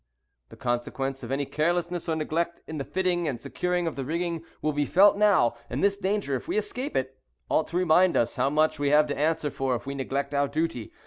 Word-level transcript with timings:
The 0.49 0.55
consequence 0.57 1.21
of 1.21 1.31
any 1.31 1.45
carelessness 1.45 2.09
or 2.09 2.15
neglect 2.15 2.61
in 2.65 2.79
the 2.79 2.83
fitting 2.83 3.27
and 3.27 3.39
securing 3.39 3.85
of 3.85 3.95
the 3.95 4.03
rigging 4.03 4.43
will 4.59 4.73
be 4.73 4.87
felt 4.87 5.15
now; 5.15 5.53
and 5.69 5.83
this 5.83 5.95
danger, 5.95 6.35
if 6.35 6.47
we 6.47 6.57
escape 6.57 6.97
it, 6.97 7.19
ought 7.49 7.67
to 7.67 7.77
remind 7.77 8.17
us 8.17 8.33
how 8.33 8.49
much 8.49 8.79
we 8.79 8.89
have 8.89 9.05
to 9.09 9.15
answer 9.15 9.51
for 9.51 9.75
if 9.75 9.85
we 9.85 9.93
neglect 9.93 10.33
our 10.33 10.47
duty. 10.47 10.91